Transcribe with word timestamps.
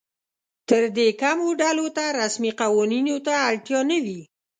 تر 0.69 0.83
دې 0.97 1.07
کمو 1.21 1.49
ډلو 1.61 1.87
ته 1.97 2.03
رسمي 2.21 2.51
قوانینو 2.61 3.15
ته 3.25 3.33
اړتیا 3.47 3.79
نه 3.91 3.97
وي. 4.05 4.21